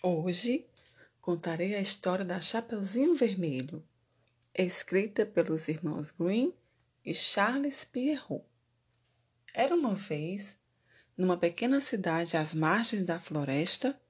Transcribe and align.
Hoje 0.00 0.64
contarei 1.20 1.74
a 1.74 1.80
história 1.80 2.24
da 2.24 2.40
Chapeuzinho 2.40 3.16
Vermelho, 3.16 3.84
escrita 4.54 5.26
pelos 5.26 5.66
irmãos 5.66 6.12
Green 6.12 6.54
e 7.04 7.12
Charles 7.12 7.82
Pierrot. 7.82 8.44
Era 9.52 9.74
uma 9.74 9.96
vez, 9.96 10.54
numa 11.16 11.36
pequena 11.36 11.80
cidade 11.80 12.36
às 12.36 12.54
margens 12.54 13.02
da 13.02 13.18
floresta, 13.18 14.00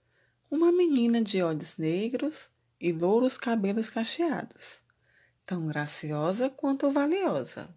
uma 0.51 0.71
menina 0.71 1.23
de 1.23 1.43
olhos 1.43 1.79
negros 1.79 2.51
e 2.79 2.93
louros 2.93 3.39
cabelos 3.39 3.89
cacheados, 3.89 4.83
tão 5.47 5.69
graciosa 5.69 6.51
quanto 6.51 6.91
valiosa. 6.91 7.75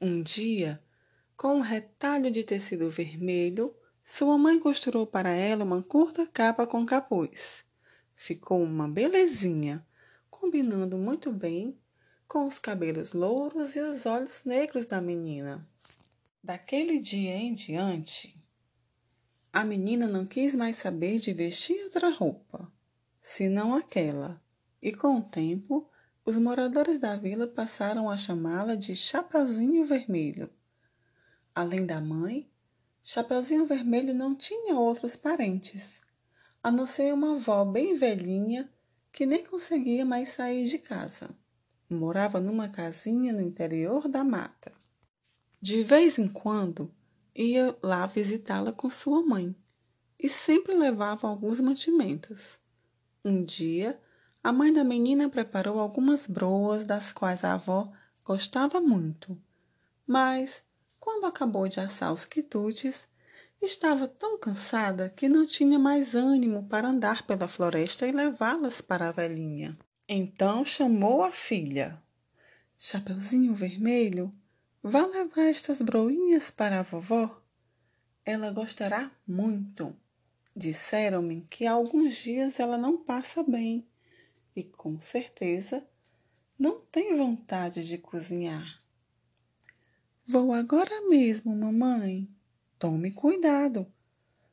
Um 0.00 0.20
dia, 0.20 0.82
com 1.36 1.58
um 1.58 1.60
retalho 1.60 2.28
de 2.28 2.42
tecido 2.42 2.90
vermelho, 2.90 3.72
sua 4.12 4.36
mãe 4.36 4.58
costurou 4.58 5.06
para 5.06 5.30
ela 5.30 5.64
uma 5.64 5.84
curta 5.84 6.26
capa 6.26 6.66
com 6.66 6.84
capuz. 6.84 7.64
Ficou 8.12 8.60
uma 8.60 8.88
belezinha, 8.88 9.86
combinando 10.28 10.98
muito 10.98 11.30
bem 11.32 11.78
com 12.26 12.44
os 12.44 12.58
cabelos 12.58 13.12
louros 13.12 13.76
e 13.76 13.80
os 13.80 14.06
olhos 14.06 14.40
negros 14.44 14.84
da 14.84 15.00
menina. 15.00 15.64
Daquele 16.42 16.98
dia 16.98 17.36
em 17.36 17.54
diante, 17.54 18.36
a 19.52 19.64
menina 19.64 20.08
não 20.08 20.26
quis 20.26 20.56
mais 20.56 20.74
saber 20.74 21.20
de 21.20 21.32
vestir 21.32 21.80
outra 21.84 22.10
roupa, 22.10 22.68
senão 23.22 23.76
aquela, 23.76 24.42
e 24.82 24.92
com 24.92 25.18
o 25.18 25.22
tempo 25.22 25.88
os 26.26 26.36
moradores 26.36 26.98
da 26.98 27.14
vila 27.14 27.46
passaram 27.46 28.10
a 28.10 28.18
chamá-la 28.18 28.74
de 28.74 28.96
Chapeuzinho 28.96 29.86
Vermelho. 29.86 30.50
Além 31.54 31.86
da 31.86 32.00
mãe, 32.00 32.49
Chapeuzinho 33.12 33.66
Vermelho 33.66 34.14
não 34.14 34.36
tinha 34.36 34.78
outros 34.78 35.16
parentes, 35.16 36.00
a 36.62 36.70
não 36.70 36.86
ser 36.86 37.12
uma 37.12 37.32
avó 37.32 37.64
bem 37.64 37.96
velhinha 37.96 38.70
que 39.10 39.26
nem 39.26 39.44
conseguia 39.44 40.06
mais 40.06 40.28
sair 40.28 40.68
de 40.68 40.78
casa. 40.78 41.28
Morava 41.90 42.38
numa 42.40 42.68
casinha 42.68 43.32
no 43.32 43.40
interior 43.40 44.06
da 44.06 44.22
mata. 44.22 44.72
De 45.60 45.82
vez 45.82 46.20
em 46.20 46.28
quando 46.28 46.88
ia 47.34 47.76
lá 47.82 48.06
visitá-la 48.06 48.72
com 48.72 48.88
sua 48.88 49.26
mãe 49.26 49.56
e 50.16 50.28
sempre 50.28 50.76
levava 50.76 51.26
alguns 51.26 51.58
mantimentos. 51.58 52.60
Um 53.24 53.42
dia, 53.42 54.00
a 54.40 54.52
mãe 54.52 54.72
da 54.72 54.84
menina 54.84 55.28
preparou 55.28 55.80
algumas 55.80 56.28
broas 56.28 56.84
das 56.84 57.12
quais 57.12 57.42
a 57.42 57.54
avó 57.54 57.90
gostava 58.24 58.80
muito, 58.80 59.36
mas 60.06 60.62
quando 61.00 61.24
acabou 61.24 61.66
de 61.66 61.80
assar 61.80 62.12
os 62.12 62.26
quitutes, 62.26 63.08
estava 63.62 64.08
tão 64.08 64.38
cansada 64.38 65.10
que 65.10 65.28
não 65.28 65.46
tinha 65.46 65.78
mais 65.78 66.14
ânimo 66.14 66.64
para 66.68 66.88
andar 66.88 67.26
pela 67.26 67.46
floresta 67.46 68.06
e 68.06 68.12
levá-las 68.12 68.80
para 68.80 69.08
a 69.08 69.12
velhinha. 69.12 69.78
Então 70.08 70.64
chamou 70.64 71.22
a 71.22 71.30
filha. 71.30 72.02
Chapeuzinho 72.78 73.54
Vermelho, 73.54 74.34
vá 74.82 75.04
levar 75.04 75.48
estas 75.48 75.82
broinhas 75.82 76.50
para 76.50 76.80
a 76.80 76.82
vovó. 76.82 77.42
Ela 78.24 78.50
gostará 78.50 79.10
muito. 79.26 79.94
Disseram-me 80.56 81.46
que 81.50 81.66
há 81.66 81.72
alguns 81.72 82.16
dias 82.16 82.58
ela 82.58 82.78
não 82.78 82.96
passa 82.96 83.42
bem 83.42 83.86
e, 84.56 84.64
com 84.64 85.00
certeza, 85.00 85.86
não 86.58 86.80
tem 86.80 87.16
vontade 87.16 87.86
de 87.86 87.98
cozinhar. 87.98 88.82
Vou 90.26 90.52
agora 90.52 91.08
mesmo, 91.08 91.54
mamãe. 91.54 92.28
Tome 92.80 93.10
cuidado. 93.10 93.86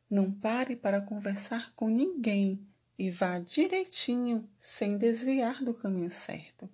Não 0.09 0.30
pare 0.30 0.75
para 0.75 1.00
conversar 1.00 1.72
com 1.73 1.88
ninguém 1.88 2.59
e 3.00 3.09
vá 3.09 3.39
direitinho, 3.39 4.45
sem 4.59 4.97
desviar 4.97 5.64
do 5.64 5.73
caminho 5.73 6.11
certo. 6.11 6.69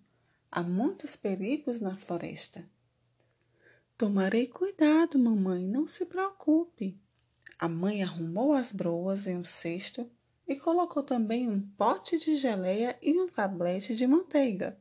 Há 0.52 0.64
muitos 0.64 1.16
perigos 1.16 1.80
na 1.80 1.96
floresta. 1.96 2.68
Tomarei 3.96 4.48
cuidado, 4.48 5.20
mamãe, 5.20 5.68
não 5.68 5.86
se 5.86 6.08
preocupe. 6.08 7.00
A 7.60 7.70
mãe 7.70 8.02
arrumou 8.02 8.54
as 8.54 8.72
broas 8.72 9.28
em 9.28 9.38
um 9.38 9.46
cesto 9.46 10.10
e 10.48 10.56
colocou 10.56 11.04
também 11.04 11.48
um 11.48 11.62
pote 11.62 12.18
de 12.18 12.36
geleia 12.36 12.98
e 13.00 13.14
um 13.14 13.30
tablete 13.30 13.94
de 13.94 14.08
manteiga. 14.08 14.76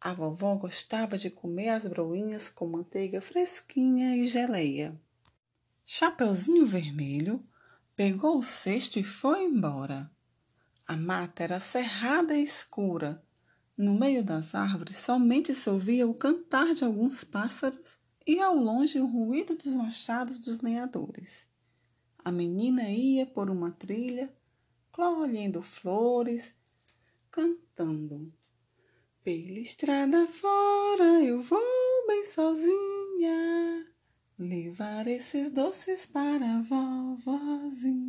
A 0.00 0.12
vovó 0.12 0.56
gostava 0.56 1.16
de 1.16 1.30
comer 1.30 1.68
as 1.68 1.86
broinhas 1.86 2.48
com 2.48 2.66
manteiga 2.66 3.20
fresquinha 3.20 4.16
e 4.16 4.26
geleia. 4.26 5.00
Chapeuzinho 5.88 6.66
Vermelho 6.66 7.40
pegou 7.94 8.38
o 8.38 8.42
cesto 8.42 8.98
e 8.98 9.04
foi 9.04 9.44
embora. 9.44 10.10
A 10.84 10.96
mata 10.96 11.44
era 11.44 11.60
cerrada 11.60 12.36
e 12.36 12.42
escura. 12.42 13.24
No 13.78 13.94
meio 13.94 14.24
das 14.24 14.52
árvores 14.52 14.96
somente 14.96 15.54
se 15.54 15.70
ouvia 15.70 16.04
o 16.04 16.12
cantar 16.12 16.74
de 16.74 16.84
alguns 16.84 17.22
pássaros 17.22 18.00
e 18.26 18.40
ao 18.40 18.56
longe 18.56 18.98
o 18.98 19.06
ruído 19.06 19.54
dos 19.54 19.74
machados 19.74 20.40
dos 20.40 20.60
lenhadores. 20.60 21.46
A 22.18 22.32
menina 22.32 22.90
ia 22.90 23.24
por 23.24 23.48
uma 23.48 23.70
trilha, 23.70 24.34
colhendo 24.90 25.62
flores, 25.62 26.52
cantando. 27.30 28.34
Pela 29.22 29.60
estrada 29.60 30.26
fora 30.26 31.22
eu 31.22 31.40
vou 31.42 31.62
bem 32.08 32.24
sozinha 32.24 33.95
levar 34.38 35.06
esses 35.06 35.50
doces 35.50 36.04
para 36.06 36.56
a 36.56 36.62
vovozinha. 36.62 38.06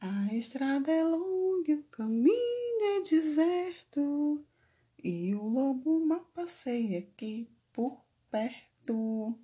A 0.00 0.34
estrada 0.34 0.92
é 0.92 1.02
longa, 1.04 1.74
o 1.74 1.82
caminho 1.90 2.84
é 2.96 3.00
deserto 3.00 4.44
e 5.02 5.34
o 5.34 5.42
lobo 5.42 6.06
mal 6.06 6.24
passeia 6.34 7.00
aqui 7.00 7.50
por 7.72 8.00
perto. 8.30 9.38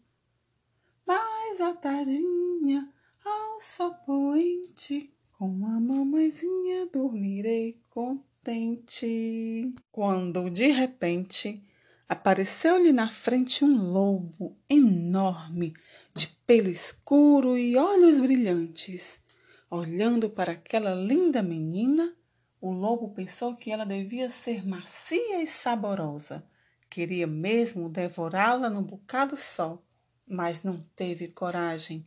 Mas 1.05 1.61
à 1.61 1.75
tardinha, 1.75 2.93
ao 3.25 3.61
sol 3.61 3.95
poente, 4.07 5.13
com 5.33 5.67
a 5.67 5.81
mamãezinha 5.81 6.87
dormirei 6.87 7.81
contente. 7.91 9.75
Quando 9.91 10.49
de 10.51 10.69
repente 10.69 11.63
apareceu-lhe 12.09 12.93
na 12.93 13.09
frente 13.09 13.65
um 13.65 13.91
lobo 13.91 14.57
enorme, 14.69 15.75
de 16.15 16.29
pelo 16.47 16.69
escuro 16.69 17.59
e 17.59 17.77
olhos 17.77 18.21
brilhantes. 18.21 19.21
Olhando 19.69 20.31
para 20.31 20.53
aquela 20.53 20.95
linda 20.95 21.43
menina, 21.43 22.15
o 22.61 22.71
lobo 22.71 23.13
pensou 23.13 23.57
que 23.57 23.73
ela 23.73 23.85
devia 23.85 24.31
ser 24.31 24.67
macia 24.67 25.43
e 25.43 25.47
saborosa. 25.47 26.47
Queria 26.89 27.27
mesmo 27.27 27.89
devorá-la 27.89 28.71
num 28.71 28.83
bocado 28.83 29.37
só, 29.37 29.83
mas 30.27 30.63
não 30.63 30.81
teve 30.95 31.29
coragem, 31.29 32.07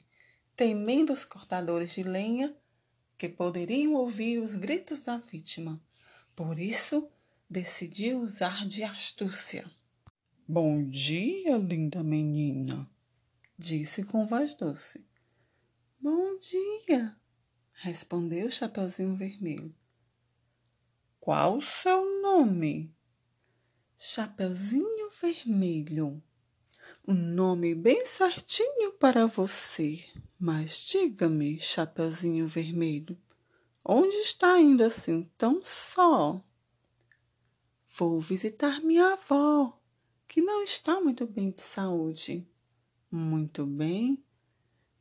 temendo 0.56 1.12
os 1.12 1.26
cortadores 1.26 1.94
de 1.94 2.04
lenha 2.04 2.56
que 3.18 3.28
poderiam 3.28 3.96
ouvir 3.96 4.40
os 4.40 4.56
gritos 4.56 5.02
da 5.02 5.18
vítima. 5.18 5.82
Por 6.34 6.58
isso, 6.58 7.10
decidiu 7.50 8.22
usar 8.22 8.66
de 8.66 8.84
astúcia. 8.84 9.70
Bom 10.52 10.84
dia, 10.84 11.58
linda 11.58 12.02
menina, 12.02 12.90
disse 13.56 14.04
com 14.04 14.26
voz 14.26 14.56
doce. 14.56 15.06
Bom 16.00 16.40
dia, 16.40 17.16
respondeu 17.72 18.50
Chapeuzinho 18.50 19.16
Vermelho. 19.16 19.76
Qual 21.20 21.60
o 21.60 21.62
seu 21.62 22.20
nome? 22.24 22.92
Chapeuzinho 23.96 25.12
Vermelho. 25.22 26.20
Um 27.08 27.14
nome 27.14 27.76
bem 27.76 28.04
certinho 28.04 28.94
para 28.94 29.28
você. 29.28 30.04
Mas 30.40 30.84
diga-me, 30.84 31.60
Chapeuzinho 31.60 32.48
Vermelho, 32.48 33.16
Onde 33.86 34.16
está 34.16 34.60
indo 34.60 34.84
assim 34.84 35.30
tão 35.38 35.62
só? 35.64 36.44
Vou 37.88 38.20
visitar 38.20 38.82
minha 38.82 39.14
avó, 39.14 39.79
que 40.30 40.44
não 40.44 40.62
está 40.62 41.02
muito 41.02 41.26
bem 41.26 41.50
de 41.50 41.60
saúde. 41.60 42.48
Muito 43.12 43.66
bem. 43.66 44.24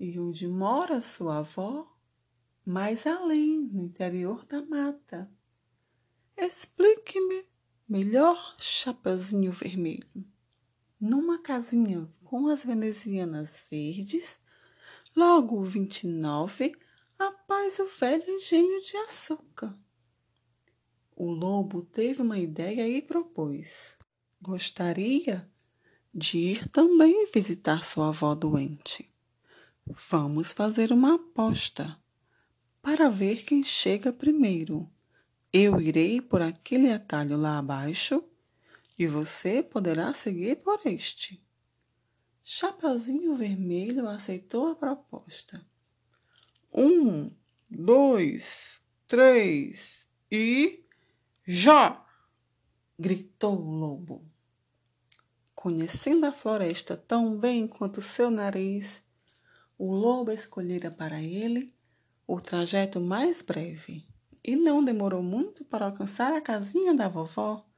E 0.01 0.19
onde 0.19 0.49
mora 0.49 1.03
sua 1.03 1.41
avó? 1.41 1.87
Mais 2.65 3.07
além, 3.07 3.61
no 3.61 3.85
interior 3.85 4.47
da 4.47 4.65
mata. 4.65 5.31
Explique-me 6.35 7.45
melhor, 7.87 8.57
Chapeuzinho 8.59 9.53
Vermelho. 9.53 10.09
Numa 10.99 11.39
casinha 11.43 12.11
com 12.25 12.49
as 12.49 12.65
venezianas 12.65 13.67
verdes, 13.71 14.41
logo 15.15 15.63
29 15.63 16.75
após 17.19 17.79
o 17.79 17.87
velho 17.87 18.31
engenho 18.31 18.81
de 18.81 18.97
açúcar. 18.97 19.79
O 21.15 21.31
lobo 21.31 21.83
teve 21.83 22.23
uma 22.23 22.39
ideia 22.39 22.89
e 22.89 23.03
propôs. 23.03 23.99
Gostaria 24.41 25.51
de 26.15 26.39
ir 26.39 26.69
também 26.69 27.27
visitar 27.35 27.83
sua 27.83 28.11
avó 28.11 28.37
doente. 28.37 29.13
Vamos 30.09 30.53
fazer 30.53 30.93
uma 30.93 31.17
aposta. 31.17 31.99
para 32.81 33.11
ver 33.11 33.45
quem 33.45 33.65
chega 33.65 34.13
primeiro. 34.13 34.89
Eu 35.53 35.81
irei 35.81 36.21
por 36.21 36.41
aquele 36.41 36.93
atalho 36.93 37.37
lá 37.37 37.59
abaixo 37.59 38.23
e 38.97 39.07
você 39.07 39.61
poderá 39.61 40.15
seguir 40.15 40.63
por 40.63 40.81
este. 40.85 41.43
Chapeuzinho 42.45 43.35
Vermelho 43.35 44.09
aceitou 44.09 44.69
a 44.69 44.77
proposta. 44.77 45.61
Um, 46.73 47.35
dois, 47.69 48.81
três 49.09 50.07
e 50.31 50.85
já! 51.45 52.05
gritou 52.99 53.59
o 53.59 53.71
lobo. 53.71 54.28
Conhecendo 55.69 56.25
a 56.25 56.33
floresta 56.33 56.97
tão 56.97 57.37
bem 57.37 57.69
quanto 57.69 58.01
seu 58.01 58.31
nariz, 58.31 59.03
o 59.77 59.93
lobo 59.93 60.31
escolhera 60.31 60.91
para 60.91 61.21
ele 61.21 61.71
o 62.27 62.41
trajeto 62.41 62.99
mais 63.03 63.43
breve 63.43 64.03
e 64.43 64.57
não 64.57 64.83
demorou 64.83 65.23
muito 65.23 65.67
para 65.67 65.85
alcançar 65.85 66.33
a 66.33 66.41
casinha 66.41 66.95
da 66.95 67.07
vovó. 67.07 67.69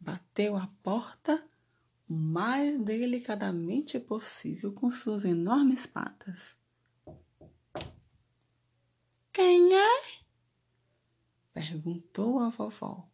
Bateu 0.00 0.56
a 0.56 0.68
porta 0.82 1.46
o 2.08 2.14
mais 2.14 2.78
delicadamente 2.78 4.00
possível 4.00 4.72
com 4.72 4.90
suas 4.90 5.26
enormes 5.26 5.84
patas. 5.84 6.56
Quem 9.34 9.74
é? 9.74 10.02
perguntou 11.52 12.38
a 12.38 12.48
vovó. 12.48 13.06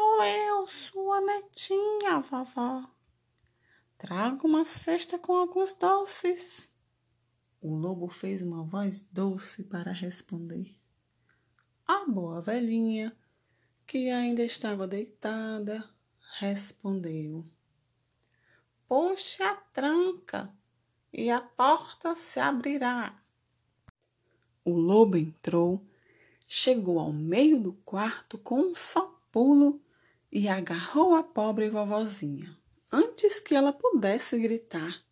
Sou 0.00 0.24
eu, 0.24 0.66
sua 0.66 1.20
netinha, 1.20 2.20
vovó. 2.20 2.88
Trago 3.98 4.48
uma 4.48 4.64
cesta 4.64 5.18
com 5.18 5.34
alguns 5.34 5.74
doces. 5.74 6.70
O 7.60 7.74
lobo 7.74 8.08
fez 8.08 8.40
uma 8.40 8.64
voz 8.64 9.02
doce 9.02 9.62
para 9.62 9.92
responder. 9.92 10.74
A 11.86 12.06
boa 12.06 12.40
velhinha, 12.40 13.14
que 13.86 14.08
ainda 14.08 14.42
estava 14.42 14.88
deitada, 14.88 15.86
respondeu: 16.38 17.44
Puxe 18.88 19.42
a 19.42 19.54
tranca 19.54 20.50
e 21.12 21.30
a 21.30 21.42
porta 21.42 22.16
se 22.16 22.40
abrirá. 22.40 23.22
O 24.64 24.72
lobo 24.72 25.18
entrou, 25.18 25.86
chegou 26.48 26.98
ao 26.98 27.12
meio 27.12 27.60
do 27.60 27.74
quarto 27.84 28.38
com 28.38 28.60
um 28.60 28.74
só 28.74 29.06
pulo 29.30 29.78
e 30.32 30.48
agarrou 30.48 31.14
a 31.14 31.22
pobre 31.22 31.68
vovozinha 31.68 32.56
antes 32.92 33.40
que 33.40 33.54
ela 33.54 33.72
pudesse 33.72 34.38
gritar. 34.38 35.04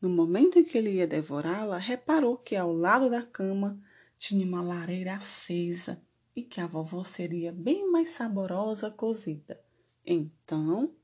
No 0.00 0.08
momento 0.08 0.58
em 0.58 0.64
que 0.64 0.78
ele 0.78 0.92
ia 0.92 1.06
devorá-la, 1.06 1.76
reparou 1.76 2.36
que 2.36 2.56
ao 2.56 2.72
lado 2.72 3.10
da 3.10 3.22
cama 3.22 3.80
tinha 4.18 4.44
uma 4.46 4.62
lareira 4.62 5.16
acesa 5.16 6.02
e 6.34 6.42
que 6.42 6.60
a 6.60 6.66
vovó 6.66 7.04
seria 7.04 7.52
bem 7.52 7.90
mais 7.90 8.10
saborosa 8.10 8.90
cozida. 8.90 9.62
Então, 10.06 10.94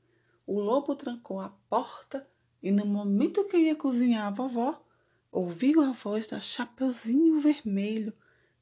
o 0.45 0.59
lobo 0.59 0.95
trancou 0.95 1.39
a 1.39 1.49
porta 1.69 2.27
e, 2.61 2.71
no 2.71 2.85
momento 2.85 3.45
que 3.45 3.57
ia 3.57 3.75
cozinhar 3.75 4.27
a 4.27 4.31
vovó, 4.31 4.83
ouviu 5.31 5.81
a 5.81 5.91
voz 5.91 6.25
da 6.27 6.39
Chapeuzinho 6.39 7.39
Vermelho 7.39 8.13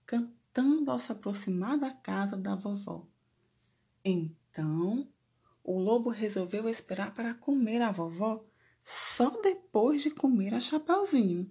cantando 0.05 0.91
ao 0.91 0.99
se 0.99 1.11
aproximar 1.11 1.77
da 1.77 1.91
casa 1.91 2.35
da 2.35 2.55
vovó. 2.55 3.07
Então, 4.03 4.44
o 5.63 5.79
lobo 5.79 6.09
resolveu 6.09 6.69
esperar 6.69 7.13
para 7.13 7.33
comer 7.33 7.81
a 7.81 7.91
vovó 7.91 8.43
só 8.83 9.29
depois 9.41 10.03
de 10.03 10.11
comer 10.11 10.53
a 10.53 10.61
Chapeuzinho. 10.61 11.49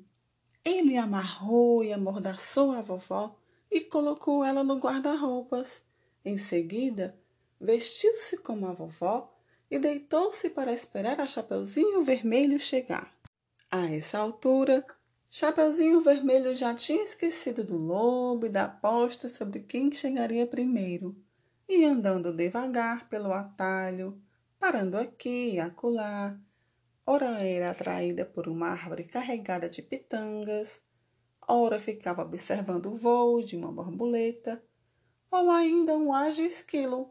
Ele 0.65 0.97
amarrou 0.97 1.83
e 1.83 1.93
amordaçou 1.93 2.71
a 2.71 2.81
vovó 2.81 3.37
e 3.71 3.81
colocou 3.81 4.45
ela 4.45 4.63
no 4.63 4.79
guarda-roupas. 4.79 5.83
Em 6.25 6.39
seguida, 6.39 7.19
vestiu-se 7.61 8.39
como 8.39 8.67
a 8.67 8.73
vovó 8.73 9.35
e 9.69 9.79
deitou-se 9.79 10.49
para 10.51 10.73
esperar 10.73 11.21
a 11.21 11.27
Chapeuzinho 11.27 12.03
Vermelho 12.03 12.59
chegar. 12.61 13.13
A 13.71 13.91
essa 13.91 14.19
altura, 14.19 14.87
Chapeuzinho 15.29 16.01
Vermelho 16.01 16.55
já 16.55 16.73
tinha 16.73 17.03
esquecido 17.03 17.65
do 17.65 17.77
lobo 17.77 18.47
e 18.47 18.49
da 18.49 18.67
aposta 18.67 19.29
sobre 19.29 19.61
quem 19.61 19.91
chegaria 19.91 20.47
primeiro, 20.47 21.17
e 21.69 21.85
andando 21.85 22.33
devagar 22.33 23.09
pelo 23.09 23.33
atalho, 23.33 24.21
parando 24.59 24.97
aqui 24.97 25.55
e 25.55 25.61
acolá, 25.61 26.39
ora 27.07 27.43
era 27.43 27.71
atraída 27.71 28.25
por 28.27 28.49
uma 28.49 28.69
árvore 28.69 29.05
carregada 29.05 29.69
de 29.69 29.83
pitangas, 29.83 30.81
ora 31.49 31.81
ficava 31.81 32.23
observando 32.23 32.87
o 32.87 32.97
voo 32.97 33.43
de 33.43 33.57
uma 33.57 33.73
borboleta, 33.73 34.63
ou 35.31 35.51
ainda 35.51 35.97
um 35.97 36.13
ágil 36.13 36.47
esquilo. 36.47 37.11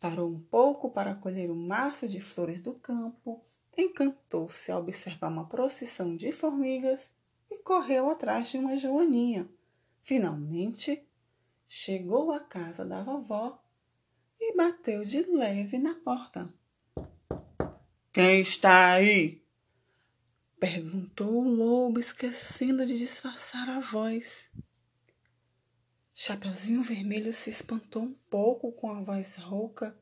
Parou 0.00 0.30
um 0.30 0.40
pouco 0.40 0.90
para 0.90 1.14
colher 1.14 1.50
um 1.50 1.66
maço 1.66 2.08
de 2.08 2.20
flores 2.20 2.60
do 2.60 2.74
campo, 2.74 3.44
encantou-se 3.76 4.72
ao 4.72 4.80
observar 4.80 5.28
uma 5.28 5.48
procissão 5.48 6.16
de 6.16 6.32
formigas 6.32 7.10
e 7.50 7.58
correu 7.58 8.10
atrás 8.10 8.48
de 8.48 8.58
uma 8.58 8.76
joaninha. 8.76 9.48
Finalmente, 10.02 11.06
chegou 11.66 12.32
à 12.32 12.40
casa 12.40 12.84
da 12.84 13.02
vovó 13.02 13.62
e 14.40 14.56
bateu 14.56 15.04
de 15.04 15.22
leve 15.22 15.78
na 15.78 15.94
porta. 15.94 16.52
Quem 18.12 18.40
está 18.40 18.92
aí? 18.92 19.44
Perguntou 20.58 21.44
o 21.44 21.48
lobo, 21.48 22.00
esquecendo 22.00 22.86
de 22.86 22.96
disfarçar 22.96 23.68
a 23.68 23.80
voz. 23.80 24.48
Chapeuzinho 26.14 26.82
Vermelho 26.82 27.30
se 27.34 27.50
espantou 27.50 28.04
um 28.04 28.14
pouco 28.30 28.72
com 28.72 28.90
a 28.90 29.02
voz 29.02 29.36
rouca, 29.36 29.94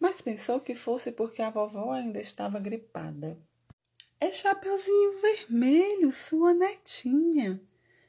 mas 0.00 0.22
pensou 0.22 0.58
que 0.58 0.74
fosse 0.74 1.12
porque 1.12 1.42
a 1.42 1.50
vovó 1.50 1.92
ainda 1.92 2.18
estava 2.18 2.58
gripada. 2.58 3.38
É 4.18 4.32
Chapeuzinho 4.32 5.20
Vermelho, 5.20 6.10
sua 6.10 6.54
netinha. 6.54 7.60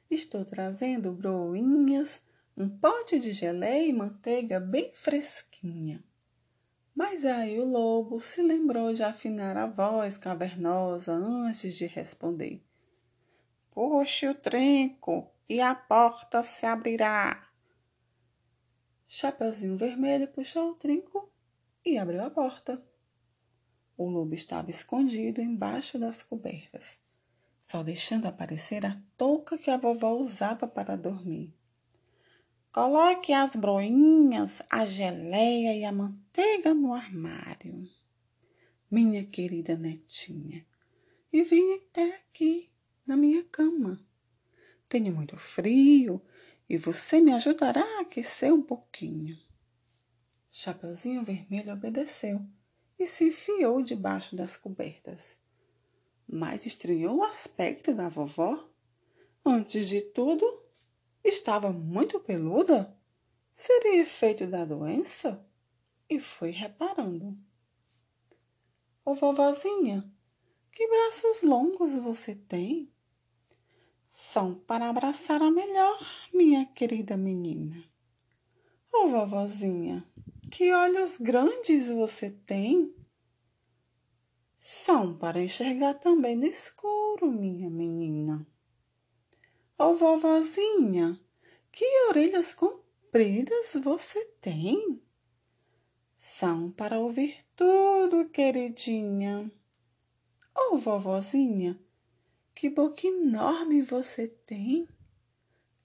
Estou 0.10 0.46
trazendo 0.46 1.12
broinhas, 1.12 2.22
um 2.60 2.68
pote 2.68 3.18
de 3.18 3.32
geleia 3.32 3.88
e 3.88 3.94
manteiga 3.94 4.60
bem 4.60 4.92
fresquinha. 4.94 6.04
Mas 6.94 7.24
aí 7.24 7.58
o 7.58 7.64
lobo 7.64 8.20
se 8.20 8.42
lembrou 8.42 8.94
de 8.94 9.02
afinar 9.02 9.56
a 9.56 9.66
voz 9.66 10.18
cavernosa 10.18 11.14
antes 11.14 11.78
de 11.78 11.86
responder. 11.86 12.62
Puxe 13.72 14.28
o 14.28 14.36
trinco 14.36 15.32
e 15.48 15.62
a 15.62 15.74
porta 15.74 16.44
se 16.44 16.66
abrirá. 16.66 17.50
Chapeuzinho 19.08 19.78
Vermelho 19.78 20.28
puxou 20.28 20.72
o 20.72 20.76
trinco 20.76 21.32
e 21.86 21.98
abriu 21.98 22.22
a 22.22 22.30
porta. 22.30 22.84
O 23.96 24.06
lobo 24.10 24.34
estava 24.34 24.70
escondido 24.70 25.40
embaixo 25.40 25.98
das 25.98 26.24
cobertas, 26.24 27.00
só 27.62 27.82
deixando 27.84 28.26
aparecer 28.26 28.86
a 28.86 29.02
touca 29.16 29.58
que 29.58 29.72
a 29.72 29.78
vovó 29.78 30.12
usava 30.12 30.68
para 30.68 30.98
dormir. 30.98 31.58
Coloque 32.80 33.34
as 33.34 33.58
broinhas, 33.58 34.62
a 34.70 34.86
geleia 34.86 35.76
e 35.76 35.84
a 35.84 35.92
manteiga 35.92 36.74
no 36.74 36.94
armário, 36.94 37.90
minha 38.90 39.26
querida 39.26 39.76
netinha, 39.76 40.66
e 41.30 41.44
venha 41.44 41.76
até 41.76 42.16
aqui, 42.16 42.70
na 43.06 43.18
minha 43.18 43.44
cama. 43.52 44.00
Tenho 44.88 45.14
muito 45.14 45.36
frio 45.36 46.22
e 46.70 46.78
você 46.78 47.20
me 47.20 47.34
ajudará 47.34 47.84
a 47.84 48.00
aquecer 48.04 48.54
um 48.54 48.62
pouquinho. 48.62 49.38
Chapeuzinho 50.50 51.26
Vermelho 51.26 51.74
obedeceu 51.74 52.42
e 52.98 53.06
se 53.06 53.26
enfiou 53.26 53.82
debaixo 53.82 54.38
das 54.38 54.56
cobertas. 54.56 55.38
Mas 56.26 56.66
estranhou 56.66 57.18
o 57.18 57.24
aspecto 57.24 57.94
da 57.94 58.08
vovó. 58.08 58.70
Antes 59.46 59.90
de 59.90 60.00
tudo, 60.00 60.69
Estava 61.24 61.72
muito 61.72 62.20
peluda? 62.20 62.98
Seria 63.54 64.02
efeito 64.02 64.48
da 64.48 64.66
doença? 64.66 65.46
E 66.10 66.20
foi 66.20 66.52
reparando. 66.52 67.38
Ô 69.06 69.14
vovozinha, 69.14 70.10
que 70.72 70.88
braços 70.88 71.42
longos 71.44 71.92
você 72.00 72.36
tem? 72.36 72.92
São 74.08 74.56
para 74.56 74.90
abraçar 74.90 75.42
a 75.42 75.52
melhor, 75.52 76.00
minha 76.34 76.66
querida 76.66 77.16
menina. 77.18 77.84
Ô 78.92 79.08
vovozinha, 79.08 80.04
que 80.52 80.74
olhos 80.74 81.18
grandes 81.18 81.90
você 81.90 82.32
tem? 82.32 82.96
São 84.58 85.18
para 85.18 85.42
enxergar 85.42 85.94
também 85.94 86.36
no 86.36 86.46
escuro, 86.46 87.32
minha 87.32 87.70
menina. 87.70 88.46
Ô 89.82 89.92
oh, 89.92 89.96
vovozinha, 89.96 91.18
que 91.72 91.86
orelhas 92.10 92.54
compridas 92.54 93.82
você 93.82 94.26
tem? 94.42 95.02
São 96.18 96.70
para 96.70 97.00
ouvir 97.00 97.38
tudo, 97.56 98.28
queridinha. 98.28 99.50
Ô 100.54 100.74
oh, 100.74 100.78
vovozinha, 100.78 101.80
Que 102.54 102.70
boca 102.70 103.08
enorme 103.08 103.82
você 103.82 104.28
tem! 104.28 104.86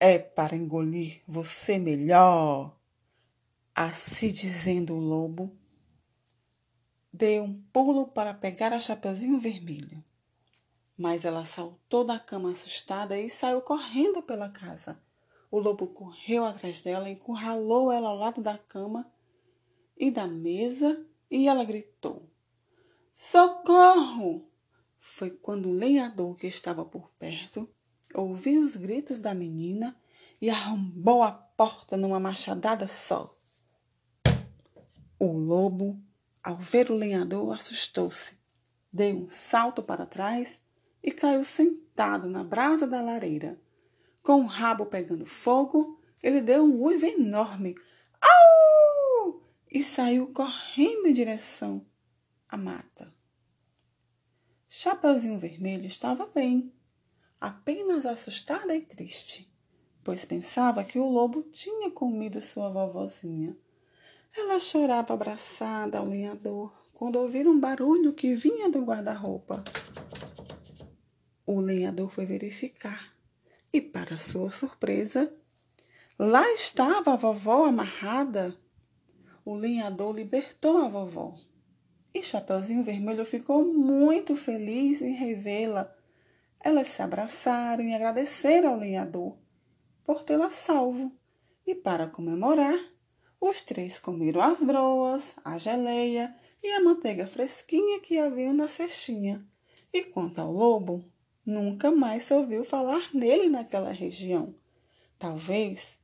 É 0.01 0.19
para 0.19 0.57
engolir 0.57 1.23
você 1.25 1.79
melhor. 1.79 2.77
Assim 3.73 4.33
dizendo 4.33 4.95
o 4.95 4.99
lobo, 4.99 5.57
deu 7.13 7.45
um 7.45 7.63
pulo 7.73 8.09
para 8.09 8.35
pegar 8.35 8.73
a 8.73 8.81
Chapeuzinho 8.81 9.39
Vermelho. 9.39 10.03
Mas 10.97 11.25
ela 11.25 11.45
saltou 11.45 12.05
da 12.05 12.19
cama 12.19 12.53
assustada 12.53 13.19
e 13.19 13.29
saiu 13.29 13.61
correndo 13.61 14.23
pela 14.23 14.49
casa. 14.49 15.01
O 15.51 15.59
lobo 15.59 15.89
correu 15.89 16.45
atrás 16.45 16.83
dela, 16.83 17.09
encurralou 17.09 17.91
ela 17.91 18.09
ao 18.09 18.17
lado 18.17 18.41
da 18.41 18.57
cama 18.57 19.11
e 19.97 20.11
da 20.11 20.27
mesa 20.27 21.05
e 21.31 21.49
ela 21.49 21.65
gritou: 21.65 22.29
Socorro! 23.13 24.49
Foi 24.99 25.31
quando 25.31 25.69
o 25.69 25.73
lenhador 25.73 26.35
que 26.37 26.47
estava 26.47 26.85
por 26.85 27.11
perto 27.19 27.69
ouviu 28.15 28.63
os 28.63 28.75
gritos 28.75 29.21
da 29.21 29.35
menina 29.35 29.97
e 30.41 30.49
arrombou 30.49 31.23
a 31.23 31.31
porta 31.31 31.97
numa 31.97 32.19
machadada 32.19 32.89
só. 32.89 33.37
O 35.19 35.33
lobo, 35.33 36.03
ao 36.43 36.57
ver 36.57 36.91
o 36.91 36.95
lenhador, 36.95 37.55
assustou-se, 37.55 38.37
deu 38.93 39.17
um 39.17 39.29
salto 39.29 39.83
para 39.83 40.07
trás 40.07 40.61
e 41.05 41.13
caiu 41.13 41.45
sentado 41.45 42.31
na 42.31 42.43
brasa 42.43 42.87
da 42.87 43.03
lareira. 43.03 43.61
Com 44.23 44.41
o 44.41 44.47
rabo 44.47 44.87
pegando 44.87 45.27
fogo, 45.27 46.01
ele 46.23 46.41
deu 46.41 46.65
um 46.65 46.83
uivo 46.83 47.05
enorme. 47.05 47.75
Au! 48.19 49.43
E 49.71 49.83
saiu 49.83 50.29
correndo 50.29 51.07
em 51.07 51.13
direção 51.13 51.85
à 52.49 52.57
mata. 52.57 53.13
Chapeuzinho 54.67 55.39
Vermelho 55.39 55.85
estava 55.85 56.27
bem, 56.35 56.73
apenas 57.39 58.07
assustada 58.07 58.75
e 58.75 58.81
triste, 58.81 59.53
pois 60.03 60.25
pensava 60.25 60.83
que 60.83 60.99
o 60.99 61.11
lobo 61.11 61.43
tinha 61.53 61.91
comido 61.91 62.41
sua 62.41 62.71
vovozinha. 62.71 63.55
Ela 64.35 64.59
chorava 64.59 65.13
abraçada 65.13 65.99
ao 65.99 66.07
lenhador 66.07 66.73
quando 66.95 67.17
ouviu 67.17 67.51
um 67.51 67.61
barulho 67.61 68.15
que 68.15 68.35
vinha 68.35 68.71
do 68.71 68.81
guarda-roupa. 68.81 69.63
O 71.47 71.61
lenhador 71.61 72.09
foi 72.09 72.25
verificar 72.25 73.15
e, 73.73 73.81
para 73.81 74.17
sua 74.17 74.51
surpresa, 74.51 75.35
lá 76.19 76.49
estava 76.53 77.13
a 77.13 77.17
vovó 77.17 77.67
amarrada. 77.67 78.57
O 79.45 79.55
lenhador 79.55 80.15
libertou 80.15 80.79
a 80.79 80.89
vovó. 80.89 81.35
E 82.15 82.23
Chapeuzinho 82.23 82.85
Vermelho 82.85 83.27
ficou 83.27 83.65
muito 83.65 84.37
feliz 84.37 85.03
em 85.03 85.13
revê-la. 85.13 85.95
Elas 86.61 86.89
se 86.89 87.03
abraçaram 87.03 87.85
e 87.85 87.95
agradeceram 87.95 88.71
ao 88.71 88.79
lenhador 88.79 89.37
por 90.05 90.23
tê-la 90.23 90.51
salvo. 90.51 91.13
E 91.67 91.75
para 91.75 92.07
comemorar, 92.07 92.79
os 93.41 93.61
três 93.61 93.99
comeram 93.99 94.41
as 94.41 94.61
broas, 94.61 95.35
a 95.45 95.59
geleia 95.59 96.35
e 96.63 96.71
a 96.73 96.81
manteiga 96.81 97.27
fresquinha 97.27 98.01
que 98.01 98.19
haviam 98.19 98.55
na 98.55 98.69
cestinha. 98.69 99.47
E 99.93 100.05
quanto 100.05 100.41
ao 100.41 100.53
lobo, 100.53 101.05
Nunca 101.47 101.91
mais 101.91 102.25
se 102.25 102.35
ouviu 102.35 102.65
falar 102.65 103.11
nele 103.13 103.49
naquela 103.49 103.91
região. 103.93 104.55
Talvez 105.19 105.99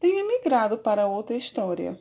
tenha 0.00 0.24
migrado 0.24 0.78
para 0.78 1.06
outra 1.06 1.36
história. 1.36 2.00